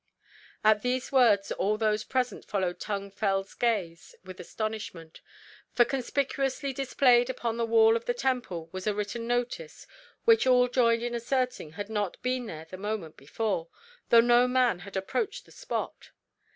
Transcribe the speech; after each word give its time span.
At 0.63 0.81
these 0.81 1.11
words 1.11 1.51
all 1.51 1.77
those 1.77 2.03
present 2.03 2.43
followed 2.43 2.79
Tung 2.79 3.11
Fel's 3.11 3.53
gaze 3.53 4.15
with 4.23 4.39
astonishment, 4.39 5.21
for 5.73 5.85
conspicuously 5.85 6.73
displayed 6.73 7.29
upon 7.29 7.57
the 7.57 7.67
wall 7.67 7.95
of 7.95 8.05
the 8.05 8.15
Temple 8.15 8.67
was 8.71 8.87
a 8.87 8.95
written 8.95 9.27
notice 9.27 9.85
which 10.25 10.47
all 10.47 10.67
joined 10.67 11.03
in 11.03 11.13
asserting 11.13 11.73
had 11.73 11.87
not 11.87 12.19
been 12.23 12.47
there 12.47 12.65
the 12.65 12.77
moment 12.77 13.15
before, 13.15 13.67
though 14.09 14.21
no 14.21 14.47
man 14.47 14.79
had 14.79 14.97
approached 14.97 15.45
the 15.45 15.51
spot. 15.51 16.09